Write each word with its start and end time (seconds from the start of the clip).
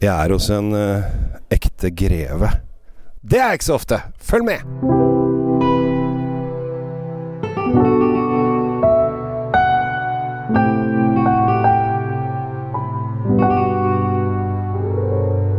Jeg 0.00 0.16
er 0.16 0.32
hos 0.32 0.46
en 0.48 0.70
uh, 0.72 1.02
ekte 1.52 1.90
greve. 1.92 2.48
Det 3.20 3.36
er 3.36 3.52
ikke 3.52 3.66
så 3.66 3.74
ofte. 3.76 3.98
Følg 4.16 4.46
med! 4.48 4.62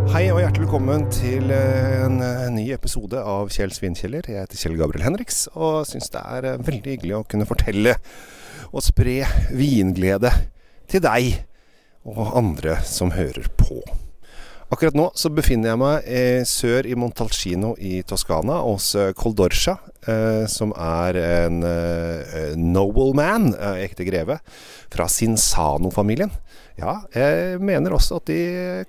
Hei 0.10 0.26
og 0.34 0.42
hjertelig 0.42 0.66
velkommen 0.66 1.06
til 1.14 1.54
eh, 1.54 2.02
en 2.08 2.18
eh, 2.26 2.50
ny 2.58 2.66
episode 2.74 3.22
av 3.22 3.54
Kjell 3.54 3.78
Svinkjeller. 3.78 4.26
Jeg 4.26 4.48
heter 4.48 4.66
Kjell 4.66 4.82
Gabriel 4.82 5.06
Henriks 5.06 5.44
og 5.54 5.84
syns 5.94 6.10
det 6.18 6.26
er 6.26 6.54
veldig 6.58 6.98
hyggelig 6.98 7.20
å 7.22 7.26
kunne 7.30 7.46
fortelle 7.46 8.00
og 8.74 8.82
spre 8.90 9.22
vinglede 9.54 10.34
til 10.90 11.06
deg 11.06 11.44
og 12.10 12.40
andre 12.42 12.82
som 12.90 13.14
hører 13.14 13.54
på. 13.54 13.84
Akkurat 14.72 14.96
nå 14.96 15.10
så 15.20 15.28
befinner 15.36 15.74
jeg 15.74 15.80
meg 15.82 16.06
eh, 16.08 16.42
sør 16.48 16.88
i 16.88 16.96
Montalcino 16.96 17.74
i 17.76 17.98
Toskana, 18.08 18.62
hos 18.64 18.94
eh, 18.96 19.10
Coldorcia, 19.20 19.74
eh, 20.08 20.46
som 20.48 20.72
er 20.80 21.18
en 21.20 21.58
eh, 21.68 22.54
nobleman, 22.56 23.50
eh, 23.52 23.82
ekte 23.84 24.08
greve, 24.08 24.38
fra 24.94 25.10
Sinsano-familien. 25.12 26.32
Ja, 26.80 27.02
jeg 27.12 27.60
mener 27.60 27.98
også 27.98 28.22
at 28.22 28.32
de 28.32 28.40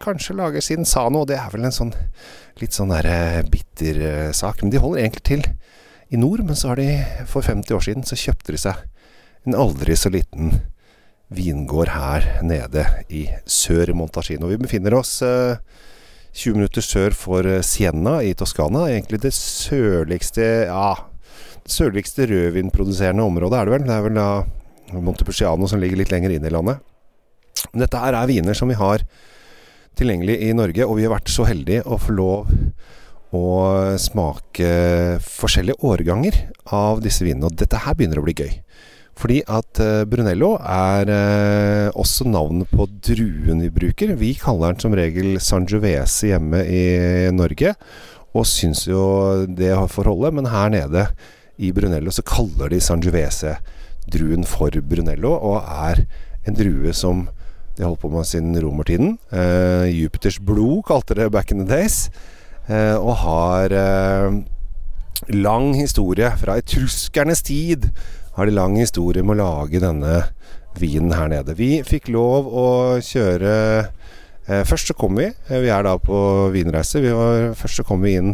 kanskje 0.03 0.39
lager 0.39 0.63
Sinsano, 0.63 1.25
og 1.25 1.33
det 1.33 1.41
er 1.41 1.51
vel 1.51 1.67
en 1.67 1.75
sånn 1.75 1.91
litt 2.62 2.79
sånn 2.79 2.95
der 2.95 3.11
eh, 3.11 3.43
bitter 3.51 3.99
eh, 4.07 4.31
sak. 4.39 4.62
Men 4.62 4.71
de 4.71 4.83
holder 4.85 5.03
egentlig 5.03 5.27
til 5.33 5.47
i 6.15 6.21
nord, 6.21 6.45
men 6.47 6.59
så 6.59 6.77
har 6.77 6.79
de 6.79 6.93
for 7.27 7.43
50 7.43 7.75
år 7.75 7.83
siden 7.89 8.07
så 8.07 8.21
kjøpte 8.23 8.55
de 8.55 8.62
seg 8.69 8.87
en 9.51 9.59
aldri 9.59 9.99
så 9.99 10.15
liten 10.15 10.61
vingård 11.37 11.93
her 11.93 12.27
nede 12.45 12.85
i 13.13 13.27
sør 13.49 13.91
i 13.93 13.97
Montalcino. 13.97 14.51
Vi 14.51 14.61
befinner 14.61 14.97
oss 14.99 15.21
eh, 15.27 15.61
20 16.33 16.59
minutter 16.59 16.85
sør 16.85 17.17
for 17.17 17.47
eh, 17.49 17.65
Siena 17.67 18.19
i 18.25 18.35
Toskana. 18.39 18.87
Egentlig 18.91 19.23
det 19.25 19.34
sørligste 19.37 20.47
ja, 20.69 20.93
det 21.62 21.73
sørligste 21.73 22.27
rødvinproduserende 22.31 23.25
området 23.25 23.59
er 23.59 23.69
det 23.69 23.77
vel. 23.77 23.84
Det 23.89 23.97
er 23.97 24.06
vel 24.06 24.19
da 24.19 24.31
Montepulciano 24.93 25.69
som 25.71 25.81
ligger 25.81 26.01
litt 26.01 26.12
lenger 26.12 26.34
inn 26.34 26.48
i 26.48 26.53
landet. 26.53 26.83
Men 27.73 27.84
dette 27.84 28.01
her 28.01 28.17
er 28.19 28.31
viner 28.31 28.56
som 28.59 28.73
vi 28.73 28.78
har 28.81 29.05
tilgjengelig 29.99 30.39
i 30.41 30.55
Norge, 30.56 30.87
og 30.89 30.97
vi 30.99 31.05
har 31.06 31.12
vært 31.15 31.31
så 31.31 31.45
heldige 31.47 31.84
å 31.84 32.01
få 32.01 32.17
lov 32.17 32.53
å 33.33 33.45
smake 34.01 34.73
forskjellige 35.25 35.81
årganger 35.89 36.37
av 36.77 37.01
disse 37.05 37.25
vinene. 37.25 37.49
Og 37.49 37.56
dette 37.61 37.81
her 37.84 37.97
begynner 37.97 38.21
å 38.21 38.27
bli 38.27 38.34
gøy. 38.37 38.56
Fordi 39.19 39.43
at 39.45 39.81
eh, 39.83 40.05
Brunello 40.09 40.55
er 40.59 41.11
eh, 41.13 41.89
også 41.99 42.27
navnet 42.31 42.71
på 42.73 42.87
druen 43.05 43.61
vi 43.63 43.71
bruker. 43.73 44.15
Vi 44.19 44.33
kaller 44.41 44.73
den 44.73 44.83
som 44.83 44.97
regel 44.97 45.37
Sangiovese 45.43 46.33
hjemme 46.33 46.63
i 46.65 46.85
Norge, 47.35 47.75
og 48.33 48.49
syns 48.49 48.87
jo 48.89 49.45
det 49.47 49.75
får 49.93 50.11
holde. 50.11 50.33
Men 50.39 50.51
her 50.51 50.73
nede 50.73 51.07
i 51.63 51.71
Brunello 51.77 52.11
så 52.15 52.25
kaller 52.27 52.73
de 52.73 52.81
Sangiovese-druen 52.81 54.49
for 54.49 54.75
Brunello, 54.81 55.37
og 55.37 55.63
er 55.93 56.07
en 56.49 56.59
drue 56.59 56.95
som 56.97 57.29
de 57.77 57.85
holdt 57.87 58.03
på 58.03 58.11
med 58.13 58.29
siden 58.29 58.57
romertiden. 58.61 59.19
Eh, 59.33 59.89
Jupiters 59.93 60.41
blod 60.41 60.83
kalte 60.89 61.17
det 61.17 61.31
back 61.33 61.53
in 61.53 61.63
the 61.63 61.69
days. 61.69 62.09
Eh, 62.69 62.97
og 62.97 63.17
har 63.25 63.73
eh, 63.75 64.43
lang 65.33 65.73
historie 65.75 66.31
fra 66.39 66.59
etruskernes 66.61 67.43
tid 67.43 67.89
har 68.36 68.48
de 68.48 68.55
lang 68.56 68.77
historie 68.80 69.25
med 69.25 69.36
å 69.36 69.42
lage 69.42 69.83
denne 69.83 70.22
vinen 70.80 71.12
her 71.12 71.28
nede. 71.33 71.56
Vi 71.58 71.83
fikk 71.84 72.08
lov 72.12 72.48
å 72.48 72.69
kjøre 73.05 73.52
eh, 73.83 74.62
Først 74.66 74.91
så 74.91 74.97
kom 74.98 75.19
vi. 75.20 75.28
Eh, 75.28 75.61
vi 75.62 75.70
er 75.70 75.84
da 75.86 75.94
på 76.00 76.16
vinreise. 76.55 77.03
Vi 77.05 77.12
var, 77.14 77.53
først 77.58 77.83
så 77.83 77.86
kom 77.86 78.03
vi 78.03 78.16
inn 78.19 78.33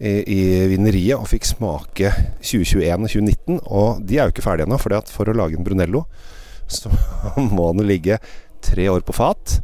i, 0.00 0.14
i 0.24 0.40
vineriet 0.72 1.20
og 1.20 1.28
fikk 1.30 1.46
smake 1.46 2.10
2021 2.40 3.04
og 3.04 3.12
2019. 3.12 3.60
Og 3.68 4.02
de 4.02 4.18
er 4.18 4.26
jo 4.26 4.34
ikke 4.34 4.46
ferdige 4.46 4.68
ennå, 4.68 4.80
for 4.80 4.96
for 5.12 5.30
å 5.30 5.36
lage 5.36 5.58
en 5.58 5.66
Brunello 5.66 6.06
så 6.70 6.90
må 7.36 7.72
den 7.74 7.88
ligge 7.88 8.20
tre 8.62 8.84
år 8.92 9.02
på 9.02 9.14
fat 9.16 9.58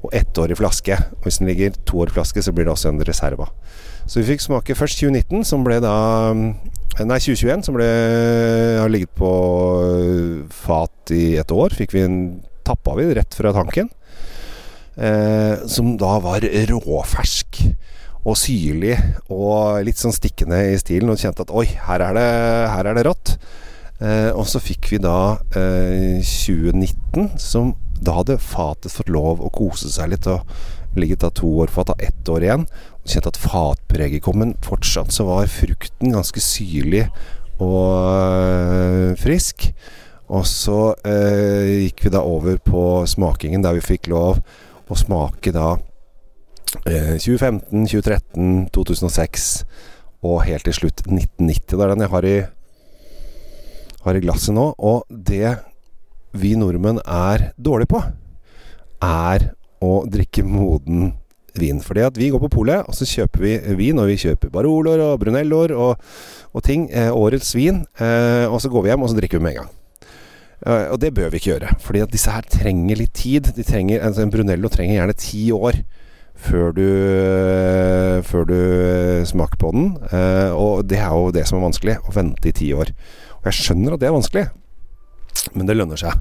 og 0.00 0.14
ett 0.16 0.38
år 0.38 0.52
i 0.52 0.58
flaske. 0.58 0.96
Og 1.18 1.28
hvis 1.28 1.40
den 1.40 1.50
ligger 1.50 1.74
to 1.88 2.00
år 2.02 2.12
i 2.12 2.16
flaske, 2.16 2.42
så 2.42 2.52
blir 2.52 2.68
det 2.68 2.72
også 2.72 2.92
en 2.92 3.02
reserva. 3.04 3.50
Så 4.06 4.20
vi 4.20 4.30
fikk 4.32 4.44
smake 4.44 4.76
først 4.76 5.02
2019, 5.02 5.44
som 5.44 5.64
ble 5.66 5.80
da 5.84 5.94
Nei, 7.00 7.16
2021, 7.16 7.62
som 7.64 7.76
ble, 7.78 7.86
har 8.76 8.90
ligget 8.92 9.14
på 9.16 9.30
fat 10.52 11.12
i 11.16 11.38
et 11.40 11.52
år. 11.54 11.72
Fikk 11.72 11.94
vi 11.96 12.02
en 12.04 12.18
tappa 12.66 12.92
vi 12.98 13.06
rett 13.16 13.36
fra 13.36 13.54
tanken. 13.56 13.88
Eh, 15.00 15.62
som 15.70 15.94
da 15.96 16.18
var 16.20 16.44
råfersk 16.44 17.62
og 18.20 18.36
syrlig 18.36 18.98
og 19.32 19.80
litt 19.86 19.96
sånn 19.96 20.12
stikkende 20.12 20.58
i 20.74 20.76
stilen. 20.80 21.08
Og 21.12 21.22
kjente 21.22 21.46
at 21.46 21.54
oi, 21.56 21.64
her 21.88 22.04
er 22.10 22.18
det, 22.18 22.28
her 22.74 22.90
er 22.90 22.98
det 22.98 23.06
rått. 23.08 23.32
Eh, 24.00 24.28
og 24.34 24.44
så 24.50 24.60
fikk 24.60 24.92
vi 24.92 25.00
da 25.00 25.38
eh, 25.56 26.20
2019, 26.20 27.32
som 27.40 27.72
da 28.00 28.18
hadde 28.20 28.40
fatet 28.40 28.92
fått 28.92 29.12
lov 29.12 29.40
å 29.40 29.52
kose 29.52 29.88
seg 29.92 30.12
litt. 30.12 30.28
Og 30.28 30.44
ligget 30.98 31.22
da 31.22 31.30
to 31.34 31.48
år 31.62 31.70
fat, 31.72 31.92
av 31.92 32.00
ett 32.02 32.28
år 32.28 32.46
igjen. 32.46 32.66
Og 33.00 33.12
kjente 33.12 33.32
at 33.32 33.40
fatpreget 33.40 34.24
kom, 34.24 34.40
men 34.42 34.56
fortsatt 34.64 35.12
så 35.14 35.26
var 35.28 35.50
frukten 35.50 36.14
ganske 36.16 36.42
syrlig 36.42 37.06
og 37.60 38.08
øh, 38.08 39.12
frisk. 39.20 39.70
Og 40.30 40.46
så 40.46 40.94
øh, 41.04 41.86
gikk 41.86 42.04
vi 42.06 42.14
da 42.14 42.22
over 42.22 42.58
på 42.62 43.04
smakingen, 43.06 43.64
der 43.64 43.76
vi 43.76 43.84
fikk 43.84 44.10
lov 44.10 44.40
å 44.90 44.98
smake 44.98 45.52
da 45.54 45.74
øh, 46.86 47.16
2015, 47.18 47.86
2013, 47.90 48.68
2006 48.74 49.50
og 50.26 50.42
helt 50.44 50.66
til 50.68 50.76
slutt 50.76 51.02
1990. 51.06 51.76
Det 51.76 51.84
er 51.84 51.92
den 51.94 52.04
jeg 52.04 52.12
har 52.12 52.28
i, 52.28 52.36
har 54.04 54.18
i 54.18 54.22
glasset 54.24 54.54
nå. 54.56 54.70
Og 54.78 55.06
det 55.10 55.56
vi 56.36 56.54
nordmenn 56.58 57.00
er 57.02 57.50
dårlige 57.58 57.90
på, 57.96 58.02
er 59.02 59.50
å 59.80 60.04
drikke 60.10 60.44
moden 60.46 61.10
vin. 61.58 61.80
Fordi 61.82 62.04
at 62.06 62.18
vi 62.18 62.30
går 62.32 62.42
på 62.44 62.52
polet, 62.60 62.86
og 62.86 62.96
så 62.96 63.08
kjøper 63.08 63.44
vi 63.44 63.54
vin, 63.78 63.98
og 63.98 64.10
vi 64.10 64.18
kjøper 64.20 64.52
Baroloer 64.54 65.02
og 65.04 65.18
Brunelloer 65.22 65.74
og, 65.74 66.00
og 66.52 66.64
ting. 66.66 66.88
Eh, 66.92 67.10
årets 67.10 67.54
vin. 67.56 67.84
Eh, 67.98 68.46
og 68.46 68.60
så 68.62 68.70
går 68.72 68.86
vi 68.86 68.92
hjem, 68.92 69.06
og 69.06 69.12
så 69.12 69.18
drikker 69.18 69.40
vi 69.40 69.46
med 69.46 69.56
en 69.56 69.62
gang. 69.62 69.72
Eh, 70.66 70.86
og 70.92 71.00
det 71.02 71.14
bør 71.16 71.32
vi 71.32 71.40
ikke 71.40 71.52
gjøre. 71.54 71.72
Fordi 71.82 72.04
at 72.04 72.12
disse 72.12 72.34
her 72.34 72.46
trenger 72.46 73.00
litt 73.00 73.14
tid. 73.16 73.50
Trenger, 73.66 74.04
altså 74.06 74.24
en 74.24 74.32
Brunello 74.32 74.70
trenger 74.72 75.00
gjerne 75.00 75.18
ti 75.18 75.48
år 75.56 75.82
før 76.40 76.70
du, 76.72 76.86
før 78.24 78.46
du 78.48 78.60
smaker 79.28 79.60
på 79.60 79.72
den. 79.76 79.90
Eh, 80.08 80.52
og 80.56 80.86
det 80.88 81.00
er 81.02 81.10
jo 81.12 81.32
det 81.34 81.46
som 81.48 81.58
er 81.58 81.66
vanskelig. 81.68 81.98
Å 82.00 82.14
vente 82.16 82.48
i 82.48 82.56
ti 82.56 82.70
år. 82.76 82.94
Og 83.40 83.50
jeg 83.50 83.58
skjønner 83.58 83.96
at 83.96 84.02
det 84.02 84.08
er 84.08 84.16
vanskelig, 84.16 84.46
men 85.54 85.68
det 85.68 85.76
lønner 85.76 86.00
seg. 86.00 86.16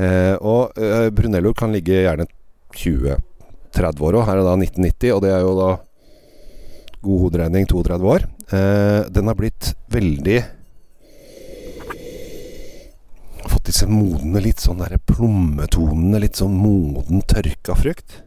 Eh, 0.00 0.34
og 0.36 0.76
eh, 0.80 1.08
Brunello 1.12 1.52
kan 1.56 1.72
ligge 1.74 2.02
gjerne 2.04 2.28
20-30 2.76 4.06
år. 4.06 4.20
Her 4.26 4.40
er 4.40 4.46
da 4.46 4.56
1990, 4.56 5.14
og 5.14 5.22
det 5.24 5.32
er 5.34 5.44
jo 5.44 5.54
da 5.58 5.70
god 7.00 7.20
hoderegning 7.24 7.68
32 7.68 8.08
år. 8.14 8.26
Eh, 8.50 9.02
den 9.12 9.30
har 9.30 9.38
blitt 9.38 9.74
veldig 9.92 10.40
Fått 13.50 13.70
disse 13.70 13.86
modne, 13.88 14.38
litt 14.44 14.60
sånn 14.62 14.82
derre 14.82 14.98
plommetonene. 15.10 16.20
Litt 16.22 16.38
sånn 16.38 16.52
moden, 16.60 17.22
tørka 17.26 17.74
frukt. 17.74 18.20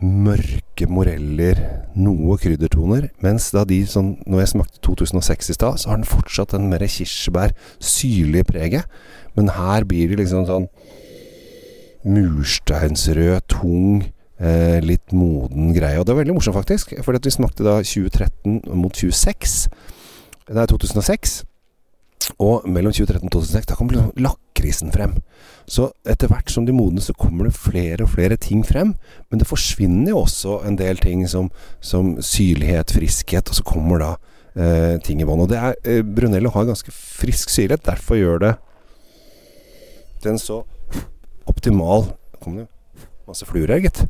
Mørke 0.00 0.88
moreller, 0.90 1.60
noe 1.94 2.38
kryddertoner. 2.40 3.10
Mens 3.22 3.50
da 3.54 3.62
de 3.68 3.78
sånn 3.86 4.14
Når 4.26 4.42
jeg 4.42 4.52
smakte 4.54 4.82
2006 4.88 5.52
i 5.52 5.56
stad, 5.58 5.78
så 5.78 5.92
har 5.92 6.00
den 6.00 6.08
fortsatt 6.08 6.56
den 6.56 6.70
mer 6.72 6.82
kirsebær, 6.82 7.54
syrlige 7.78 8.48
preget. 8.48 8.90
Men 9.36 9.52
her 9.54 9.84
blir 9.84 10.10
det 10.10 10.22
liksom 10.24 10.48
sånn 10.48 10.66
mursteinsrød, 12.04 13.40
tung, 13.48 14.04
eh, 14.38 14.80
litt 14.84 15.12
moden 15.12 15.72
greie. 15.74 15.98
Og 15.98 16.06
det 16.06 16.14
var 16.14 16.22
veldig 16.22 16.36
morsomt, 16.36 16.56
faktisk. 16.56 16.94
For 17.04 17.12
vi 17.16 17.30
smakte 17.30 17.64
da 17.64 17.80
2013 17.82 18.62
mot 18.74 18.92
26. 18.92 19.68
Det 20.46 20.56
er 20.56 20.66
2006. 20.66 21.44
Og 22.40 22.64
mellom 22.68 22.92
2013 22.92 23.28
og 23.28 23.32
2006 23.32 23.66
da 23.68 23.76
kom 23.76 23.88
liksom 23.88 24.12
lakrisen 24.16 24.92
frem. 24.92 25.18
Så 25.68 25.90
etter 26.08 26.28
hvert 26.28 26.50
som 26.50 26.64
de 26.64 26.72
modnes, 26.72 27.04
så 27.04 27.16
kommer 27.16 27.44
det 27.44 27.56
flere 27.56 28.04
og 28.04 28.10
flere 28.10 28.36
ting 28.36 28.64
frem. 28.64 28.94
Men 29.30 29.38
det 29.38 29.48
forsvinner 29.48 30.10
jo 30.10 30.22
også 30.24 30.62
en 30.66 30.76
del 30.76 30.96
ting 30.96 31.28
som, 31.28 31.50
som 31.80 32.16
syrlighet, 32.20 32.92
friskhet, 32.92 33.48
og 33.48 33.54
så 33.54 33.64
kommer 33.64 34.00
da 34.00 34.12
eh, 34.56 35.00
ting 35.04 35.20
i 35.20 35.24
bånn. 35.28 35.44
Og 35.44 35.50
det 35.52 35.60
er, 35.60 35.76
eh, 35.84 36.02
Brunello 36.02 36.50
har 36.50 36.64
ganske 36.64 36.92
frisk 36.92 37.52
syrlighet, 37.52 37.84
derfor 37.84 38.16
gjør 38.16 38.40
det 38.46 38.54
den 40.24 40.40
så 40.40 40.62
optimal 41.50 42.12
Kom 42.44 42.58
det 42.58 42.66
masse 43.24 43.46
fluer 43.48 43.70
her, 43.72 43.80
gitt. 43.80 44.02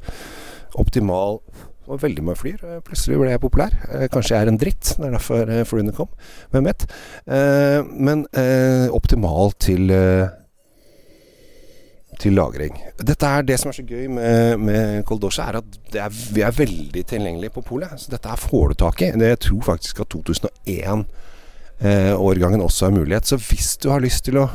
Optimal 0.74 1.36
og 1.84 2.00
veldig 2.02 2.22
mange 2.24 2.40
flyr. 2.40 2.62
Plutselig 2.82 3.20
ble 3.20 3.28
jeg 3.30 3.42
populær. 3.42 3.76
Eh, 3.92 4.08
Kanskje 4.10 4.34
jeg 4.34 4.42
er 4.42 4.50
en 4.50 4.58
dritt. 4.58 4.94
Det 4.96 5.06
er 5.06 5.14
derfor 5.14 5.52
eh, 5.52 5.66
fluene 5.68 5.94
kom. 5.94 6.08
Hvem 6.50 6.66
vet. 6.66 6.86
Eh, 7.28 7.92
men 7.94 8.24
optimal 8.96 9.54
til 9.62 9.92
til 12.20 12.36
lagring. 12.38 12.76
Dette 12.98 13.26
er 13.26 13.42
Det 13.42 13.60
som 13.60 13.68
er 13.68 13.72
så 13.76 13.82
gøy 13.82 14.06
med, 14.08 14.58
med 14.62 15.04
Coldosha, 15.04 15.42
er 15.48 15.56
at 15.60 15.64
er, 15.94 16.08
vi 16.34 16.40
er 16.46 16.50
veldig 16.54 17.06
tilgjengelige 17.10 17.50
på 17.56 17.62
polet. 17.66 18.00
Så 18.00 18.06
dette 18.12 18.28
her 18.28 18.36
får 18.40 18.68
du 18.68 18.74
tak 18.84 18.96
i. 19.02 19.04
Jeg 19.10 19.38
tror 19.46 19.62
faktisk 19.72 19.94
at 20.00 20.14
2001-årgangen 20.14 22.60
eh, 22.60 22.64
også 22.64 22.86
er 22.86 22.96
mulighet. 22.98 23.24
Så 23.26 23.36
hvis 23.36 23.76
du 23.82 23.86
har 23.90 24.00
lyst 24.04 24.24
til 24.28 24.36
å 24.40 24.48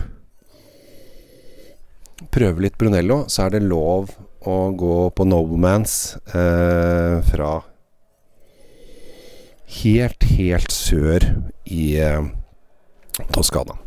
prøve 2.33 2.65
litt 2.65 2.77
Brunello, 2.79 3.23
så 3.31 3.45
er 3.45 3.55
det 3.55 3.65
lov 3.67 4.11
å 4.47 4.57
gå 4.77 4.97
på 5.15 5.27
Noblemans 5.27 5.93
eh, 6.31 7.19
fra 7.27 7.51
helt, 9.79 10.25
helt 10.37 10.73
sør 10.73 11.25
i 11.69 11.85
eh, 12.01 12.29
Toskana. 13.35 13.77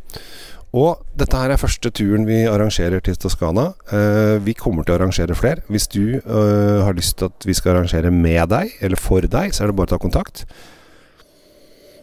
Og 0.72 1.02
dette 1.20 1.36
her 1.36 1.52
er 1.52 1.60
første 1.60 1.90
turen 1.92 2.24
vi 2.24 2.46
arrangerer 2.48 3.02
til 3.04 3.18
Toskana. 3.20 3.72
Eh, 3.92 4.38
vi 4.44 4.54
kommer 4.56 4.86
til 4.86 4.94
å 4.94 5.00
arrangere 5.00 5.36
flere. 5.36 5.64
Hvis 5.68 5.88
du 5.92 6.16
eh, 6.16 6.78
har 6.80 6.96
lyst 6.96 7.18
til 7.20 7.28
at 7.28 7.48
vi 7.48 7.56
skal 7.56 7.76
arrangere 7.76 8.12
med 8.12 8.48
deg, 8.52 8.72
eller 8.80 9.00
for 9.00 9.20
deg, 9.20 9.52
så 9.52 9.64
er 9.64 9.72
det 9.72 9.76
bare 9.76 9.92
å 9.92 9.94
ta 9.94 10.00
kontakt. 10.00 10.46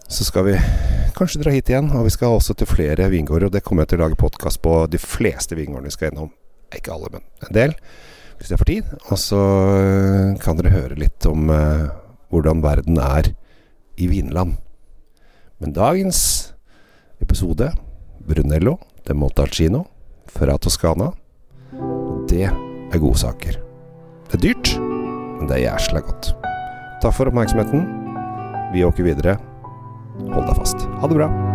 Så 0.09 0.25
skal 0.25 0.51
vi 0.51 0.57
kanskje 1.15 1.41
dra 1.43 1.53
hit 1.53 1.69
igjen, 1.71 1.89
og 1.95 2.05
vi 2.07 2.13
skal 2.13 2.35
også 2.35 2.55
til 2.57 2.69
flere 2.69 3.09
vingårder. 3.11 3.49
Og 3.49 3.55
det 3.55 3.63
kommer 3.65 3.85
jeg 3.85 3.93
til 3.93 4.01
å 4.01 4.05
lage 4.05 4.19
podkast 4.19 4.61
på 4.65 4.75
de 4.91 4.99
fleste 5.01 5.57
vingårdene 5.57 5.89
vi 5.89 5.95
skal 5.95 6.09
gjennom. 6.09 6.31
Ikke 6.75 6.93
alle, 6.93 7.11
men 7.13 7.25
en 7.47 7.55
del. 7.55 7.75
Hvis 8.39 8.53
jeg 8.53 8.61
får 8.61 8.69
tid. 8.69 8.93
Og 9.09 9.19
så 9.19 9.41
eh, 9.79 10.37
kan 10.43 10.59
dere 10.59 10.73
høre 10.73 10.99
litt 10.99 11.25
om 11.29 11.49
eh, 11.53 11.89
hvordan 12.33 12.63
verden 12.63 12.99
er 13.03 13.31
i 13.99 14.07
Vinland. 14.11 14.57
Men 15.59 15.75
dagens 15.75 16.21
episode 17.19 17.73
Brunello 18.23 18.77
de 19.07 19.15
Montalcino 19.17 19.83
fra 20.29 20.55
Toskana. 20.61 21.11
Det 22.29 22.45
er 22.45 23.01
gode 23.01 23.19
saker. 23.19 23.59
Det 24.29 24.37
er 24.37 24.45
dyrt, 24.45 24.75
men 24.79 25.49
det 25.49 25.57
er 25.57 25.65
jæsla 25.71 26.05
godt. 26.05 26.33
Takk 27.01 27.15
for 27.17 27.31
oppmerksomheten. 27.31 27.87
Vi 28.73 28.85
åker 28.85 29.07
videre. 29.07 29.39
Hold 30.27 30.45
deg 30.49 30.59
fast. 30.59 30.89
Ha 30.99 31.07
det 31.07 31.15
bra. 31.15 31.48